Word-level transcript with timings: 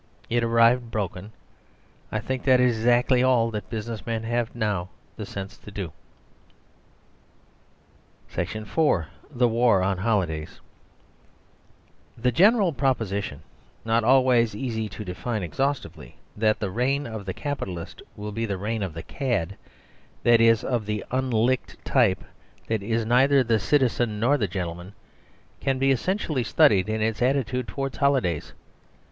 It 0.31 0.43
arrived 0.43 0.89
broken. 0.89 1.31
I 2.11 2.17
think 2.19 2.43
that 2.45 2.59
is 2.59 2.75
exactly 2.77 3.21
all 3.21 3.51
that 3.51 3.69
business 3.69 4.03
men 4.03 4.23
have 4.23 4.55
now 4.55 4.89
the 5.15 5.27
sense 5.27 5.59
to 5.59 5.69
do. 5.69 5.93
IV. 8.35 8.65
The 9.29 9.47
War 9.47 9.83
on 9.83 9.99
Holidays 9.99 10.59
The 12.17 12.31
general 12.31 12.73
proposition, 12.73 13.43
not 13.85 14.03
always 14.03 14.55
easy 14.55 14.89
to 14.89 15.05
define 15.05 15.43
exhaustively, 15.43 16.15
that 16.35 16.59
the 16.59 16.71
reign 16.71 17.05
of 17.05 17.23
the 17.27 17.33
capitalist 17.35 18.01
will 18.15 18.31
be 18.31 18.47
the 18.47 18.57
reign 18.57 18.81
of 18.81 18.95
the 18.95 19.03
cad 19.03 19.55
that 20.23 20.41
is, 20.41 20.63
of 20.63 20.87
the 20.87 21.05
unlicked 21.11 21.77
type 21.85 22.23
that 22.65 22.81
is 22.81 23.05
neither 23.05 23.43
the 23.43 23.59
citizen 23.59 24.19
nor 24.19 24.39
the 24.39 24.47
gentleman 24.47 24.95
can 25.59 25.77
be 25.77 25.91
excellently 25.91 26.43
studied 26.43 26.89
in 26.89 27.03
its 27.03 27.21
attitude 27.21 27.67
towards 27.67 27.97
holidays. 27.99 28.53